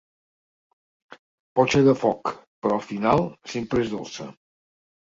Pot 1.59 1.75
ser 1.75 1.83
de 1.89 1.95
foc, 2.05 2.35
però 2.65 2.79
al 2.81 2.85
final 2.89 3.25
sempre 3.55 3.87
és 3.89 3.95
dolça. 3.97 4.33